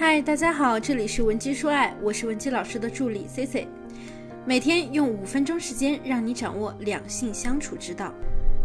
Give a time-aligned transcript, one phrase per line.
[0.00, 3.66] 嗨，大家好，这里是文姬说爱，我是文姬老师的助理 C C，
[4.46, 8.14] 每天用五分钟时间让你掌握两性相处之道。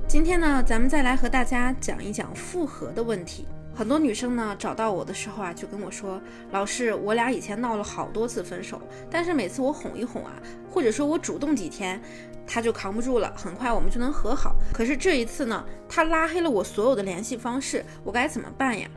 [0.07, 3.47] 今天呢，咱们再来和大家讲一讲复合的问题。
[3.73, 8.79] 很多女生呢找到我的时候啊，就跟我说，老师，我俩以前闹了好多次分手，
[9.09, 10.33] 但是每次我哄一哄啊，
[10.69, 11.99] 或者说我主动几天，
[12.45, 14.55] 他就扛不住了，很快我们就能和好。
[14.71, 18.87] 可是这一次呢，他拉黑了我所有的联系方式，我该怎么办呀？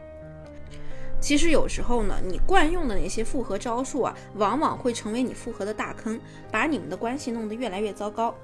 [1.21, 8.35] 其实有时候呢，你惯用的那些复合招数啊，往往会成为你复合的大坑，把你们的关系弄得越来越糟糕。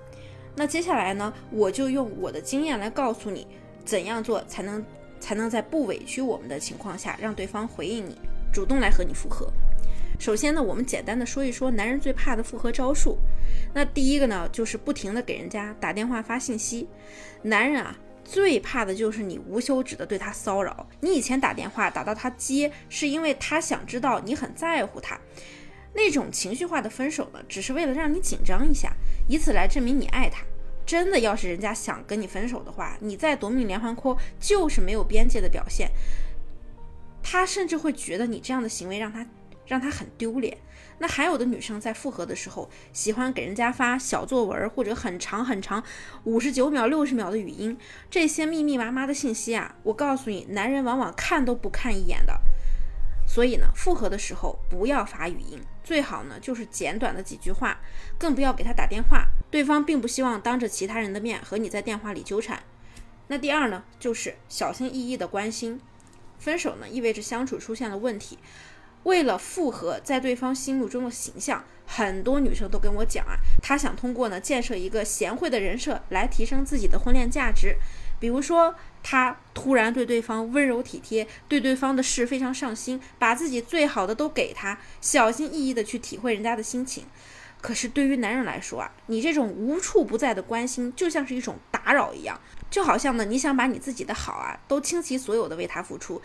[0.54, 3.46] 那接下来呢，我就用我的经验来告诉你，
[3.84, 4.84] 怎样做才能。
[5.22, 8.18] 才能在不委屈我们的情况下，让对方回应你，
[8.52, 9.48] 主动来和你复合。
[10.18, 13.16] 首先呢，我们简单的说一说男人最怕的复合招数。
[13.72, 16.88] 那第一个呢，就是不停的给人家打电话发信息。
[17.40, 20.88] 男人啊，最怕的就是你无休止的对他骚扰。
[21.00, 25.18] 你以前打电话打到他接，是因为他想知道你很在乎他。
[25.94, 28.94] 那种情绪化的分手呢，只是为了让你紧张一下，
[29.28, 30.42] 以此来证明你爱他。
[30.86, 35.90] 真的，要是人家想跟你分手的话，你再夺命连环 call 就是没有边界的表现。
[37.22, 39.26] 他甚至会觉得你这样的行为让他
[39.66, 40.56] 让他很丢脸。
[41.02, 45.82] 那还有的女生在复合的时候，喜欢给人家发小作文或者很长很长
[46.22, 47.76] 五十九秒、六十秒的语音，
[48.08, 52.40] 这些密密麻麻的信息啊，我告诉你，男人往往看都不看一眼的。
[53.26, 57.80] 所以呢，复合的时候不要发语音，最好呢就是简短的几句话，
[58.16, 62.62] 更不要给他打电话，对方并不希望当着其他人的面和你在电话里纠缠。
[63.26, 65.80] 那第二呢，就是小心翼翼的关心。
[66.38, 68.38] 分手呢意味着相处出现了问题，
[69.04, 77.76] 为了复合在对方心目中的形象，很多女生都跟我讲啊，她想通过呢建设一个贤惠的人设来提升自己的婚恋价值。
[78.20, 87.06] 比如说，他突然对对方温柔体贴，对对方的事非常上心，把自己最好的都给他，小心翼翼的去体会人家的心情。
[87.60, 92.40] 可是对于男人来说啊，你这种无处不在的关心，就像是一种打扰一样，
[92.70, 96.22] 就好像呢，你想把你自己的好啊，都倾其所有的为他付出，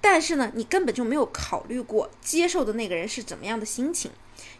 [0.00, 4.10] 但是呢，你根本就没有考虑过接受的那个人是怎么样的心情。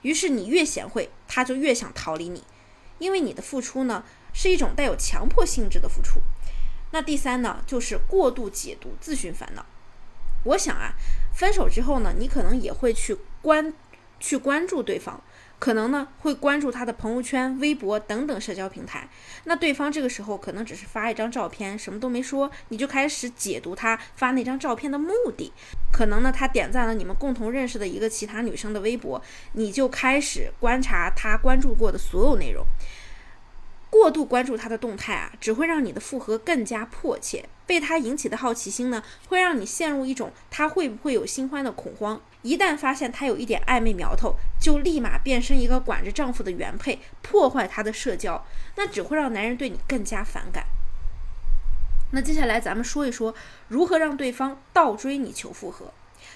[0.02, 2.42] 于是你越贤惠，他就越想逃离你，
[2.98, 6.20] 因为你的付出呢，是一种带有强迫性质的付出。
[6.90, 9.64] 那第三呢，就是过度解读、自寻烦恼。
[10.44, 10.94] 我想啊，
[11.32, 13.72] 分手之后呢，你可能也会去关、
[14.18, 15.22] 去关注对方，
[15.58, 19.08] 可能呢会关注他的朋友圈、微博等等社交平台。
[19.44, 25.52] 那对方这个时候可能只是发一张照片，什么都没说，你就开始解读他发那张照片的目的。
[25.92, 29.20] 可能呢，他点赞了你们共同认识的一个其他女生的微博，
[29.52, 32.64] 你就开始观察他关注过的所有内容。
[33.90, 37.48] 过度关注他的动态啊，只会让你的复合更加迫切。
[37.66, 42.20] 被他引起的好奇心呢，会让你陷入一种他会不会有新欢的恐慌。
[42.42, 50.64] 一旦发现他有一点暧昧苗头，就立马变身一个管着丈夫的原配，破坏他的社交，那只会让男人对你更加反感。
[52.12, 53.34] 那接下来咱们说一说
[53.68, 55.92] 如何让对方倒追你求复合。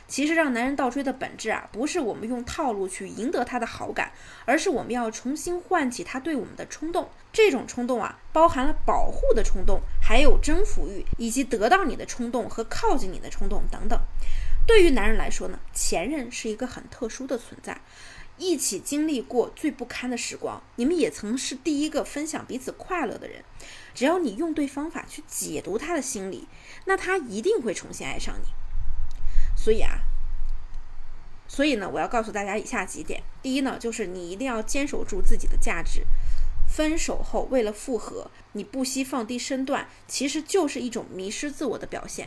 [0.06, 4.12] 其实让男人倒追的本质啊，不是我们用套路去赢得他的好感，
[4.44, 7.08] 而是我们要重新唤起他对我们的冲动。
[7.32, 13.98] 这种冲动啊，包含了保护的冲动，还有征服欲，以及得到你的冲动和靠近你的冲动等等。
[14.66, 17.80] 对于男人来说呢，前任是一个很特殊的存在，
[18.36, 23.42] 一起经历过最不堪的时光，你们也曾是第一个分享彼此快乐的人。
[23.94, 26.46] 只要你用对方法去解读他的心理，
[26.84, 28.61] 那他一定会重新爱上你。
[29.62, 30.00] 所以啊，
[31.46, 36.04] 所以呢，我要告诉大家以下几点：第一呢，就是你一定要坚守住自己的价值。
[36.66, 42.26] 分手后为了复合，你不惜放低身段，其实就是一种迷失自我的表现。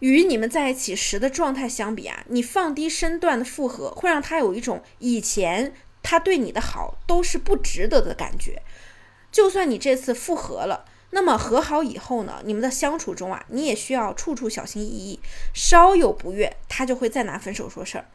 [0.00, 8.60] 与你们在一起时的状态相比啊，你放低身段的复合，会让他有一种以前他对你的好都是不值得的感觉。
[9.30, 10.86] 就算你这次复合了。
[11.10, 12.40] 那么和好以后呢？
[12.44, 15.20] 你们的相处中啊，你也需要处处小心翼翼，
[15.52, 18.06] 稍有不悦，他就会再拿分手说事儿。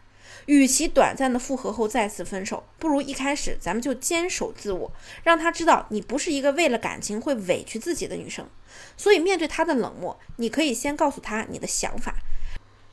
[0.45, 4.91] 与其短暂的复合后再次分手，不如一开始咱们就坚守自我，
[5.23, 8.47] 让他知道你不是一个为了感情会委屈自己的女生。
[8.95, 12.15] 所以面对他的冷漠，你可以先告诉他你的想法，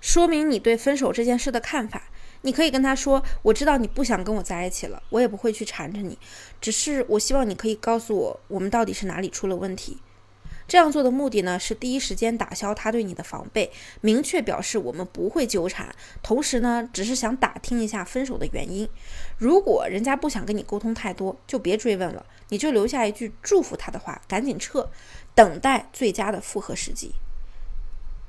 [0.01, 2.05] 说明你对分手这件事的看法。
[2.43, 6.19] 你可以跟他说：“我知道你不想跟我在一起了，我也不会去缠着你，
[6.61, 9.99] 只是我希望你可以告诉我，我们到底是哪里出了问题。”
[10.69, 18.89] 这样做的目的呢，是第一时间打消他对你的防备，明确表示我们不会纠缠，同时呢，只是想打听一下分手的原因。
[19.37, 24.89] 如果人家不想跟你沟通太多，就别追问了，你就留下一句祝福他的话，赶紧撤，
[25.35, 27.15] 等待最佳的复合时机。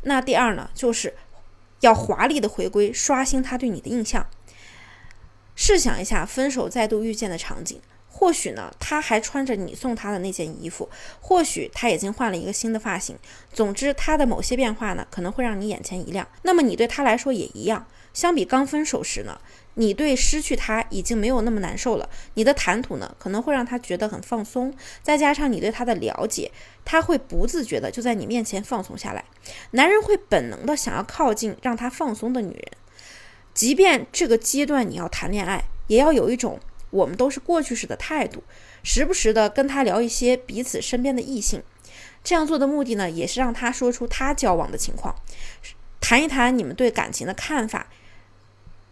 [0.02, 1.16] 那第二呢，就是。
[1.84, 4.26] 要华丽的回归，刷新他对你的印象。
[5.54, 7.80] 试想一下，分手再度遇见的场景。
[8.08, 10.88] 或许呢，他还穿着你送他的那件衣服，
[11.20, 13.18] 或许他已经换了一个新的发型。
[13.52, 16.26] 总之，他的某些变化呢，可能会让你眼前一亮。
[16.44, 17.86] 那么你对他来说也一样。
[18.14, 19.40] 相比刚分手时呢，
[19.74, 22.08] 你对失去他已经没有那么难受了。
[22.36, 24.74] 你的谈吐呢，可能会让他觉得很放松。
[25.02, 26.52] 再加上你对他的了解，
[26.86, 29.26] 他会不自觉的就在你面前放松下来。
[29.72, 32.72] 男人会本能的想要靠近让他放松的女人，
[33.54, 36.60] 即便这个阶段你要谈恋爱，也要有一种。
[36.92, 38.44] 我们都是过去式的态度，
[38.84, 41.64] 时不时的跟他聊一些彼此身边的异性，
[42.24, 45.16] 这样做的目的呢，也是让他说出他交往的情况，
[46.00, 47.88] 谈一谈你们对感情的看法。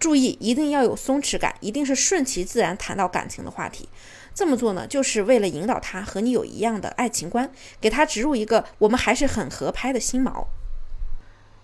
[0.01, 3.87] 注意，一定要有松弛感，一定是顺其自然谈到感情的话题。
[4.33, 10.47] 这么做呢，就是为了引导他和你有一样的爱情观，给他植入一个我们还是很合拍的心锚。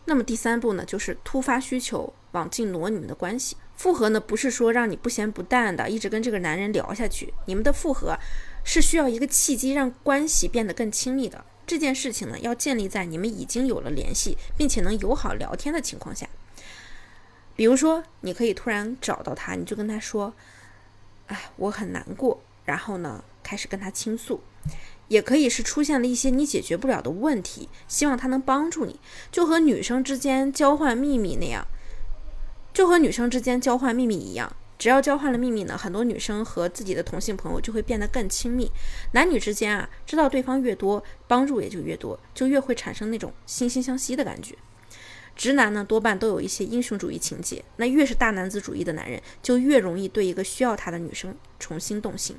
[0.05, 3.57] 那么第三步呢，就是突发需求往进挪你们的关系。
[3.75, 7.33] 复合呢，不是说让你不咸不淡的一直跟这个男人聊下去。
[7.47, 8.15] 你们的复合
[8.63, 11.43] 是需要一个契机，让关系变得更亲密的。
[11.65, 16.29] 这件事情呢，要建立在你们已经有了联系，并且能友好聊天的情况下。
[17.57, 20.33] 比如说，你可以突然找到他，你就跟他说
[21.27, 24.39] ：“哎，我很难过。”然后呢，开始跟他倾诉。
[25.07, 28.99] 也可以是出现了一些你解决不了的问题，希望他能帮助你，
[29.31, 31.65] 就和女生之间交换秘密那样。
[32.73, 38.71] 就和女生之间交换秘密一样，只要交换了秘密呢，很多女生和自己的同性朋友就会变得更亲密。
[39.13, 44.55] 男女之间啊，知道对方越多，帮助也就越多，就越会产生那种惺惺相惜的感觉。
[45.37, 52.35] 直男呢，多半都有一些英雄主义情节，那越是大男子主义的男人，就越容易对一个需要他的女生重新动心。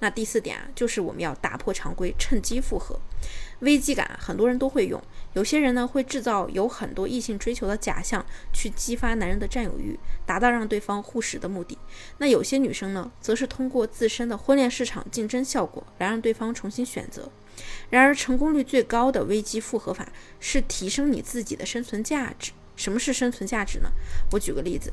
[0.00, 2.98] 那第四点啊，就是我们要打破常规，趁机复合。
[3.60, 5.00] 危机感，很多人都会用。
[5.32, 11.78] 有些人呢，会制造有很多异性追求的假象，去激发男人的占有欲，达到让对方护食的目的。
[12.18, 17.30] 那有些女生呢，则是通过自身的婚恋市场竞争效果，来让对方重新选择。
[17.88, 20.06] 然而，成功率最高的危机复合法
[20.40, 22.52] 是提升你自己的生存价值。
[22.76, 23.88] 什么是生存价值呢？
[24.32, 24.92] 我举个例子，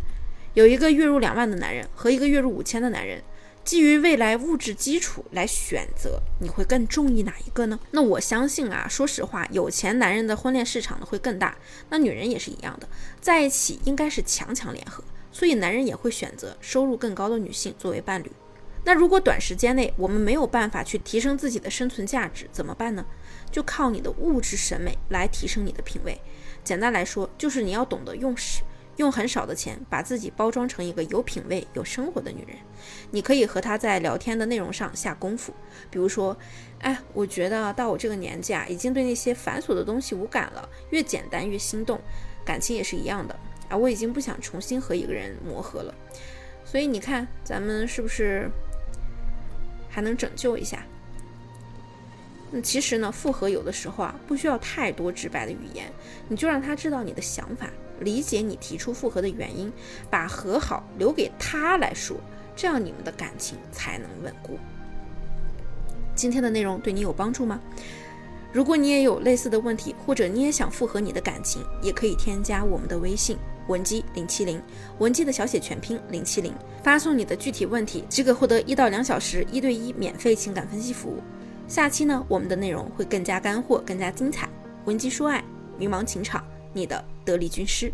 [0.54, 3.22] 有一个月入两万的男人和一个月入五千的男人。
[3.64, 7.80] 基于未来物质基础来选择，你会更中意哪一个呢？
[7.92, 11.56] 那我相信啊，说实话，有钱男人的婚恋市场呢会更大。
[11.90, 12.90] 那女人也是一样的，
[13.22, 18.32] 在一起应该是强强联合，所以男人也会选择收入更高的女性作为伴侣。
[18.84, 23.06] 那如果短时间内我们没有办法去提升自己的生存价值，怎么办呢？
[23.52, 26.20] 就靠你的物质审美来提升你的品味。
[26.64, 28.64] 简单来说，就是你要懂得用使。
[28.98, 32.58] 用很少的钱把自己包装成一个有品位、有生活的女人，
[33.10, 35.54] 你可以和她在聊天的内容上下功夫。
[35.90, 36.38] 比如说，
[36.80, 42.00] 哎，我觉得到我这个年纪啊，已经对那些繁琐的东西无感了，越简单越心动。
[42.44, 43.40] 感情也是一样的
[43.70, 45.94] 啊，我已经不想重新和一个人磨合了。
[46.66, 48.50] 所以你看，咱们是不是
[49.90, 50.86] 还能拯救一下？
[52.52, 55.92] 那其实呢，复合有的时候啊，不需要太多直白的语言，
[56.28, 57.70] 你就让他知道你的想法。
[58.02, 59.72] 理解你提出复合的原因，
[60.10, 62.18] 把和好留给他来说，
[62.56, 64.58] 这样你们的感情才能稳固。
[66.16, 67.62] 今天的内容对你有帮助吗？
[68.52, 73.38] 如果你也有类似的问题，或者你也想复合你的感情，也可以添加我们的微信
[73.68, 74.62] 文姬零七零，
[74.98, 76.54] 文姬的小写全拼零七零，
[76.84, 81.22] 发送你的具体问题，即可获得一到两小时一对一免费情感分析服务。
[81.72, 84.50] 下期呢，我们的内容会更加干货，更加精彩。
[84.84, 85.42] 文姬说爱，
[85.78, 86.46] 迷茫情场。
[86.74, 87.90] 你的得力军师。